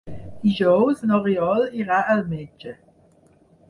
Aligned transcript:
Dijous 0.45 1.05
n'Oriol 1.11 1.69
irà 1.85 2.03
al 2.17 2.27
metge. 2.35 2.77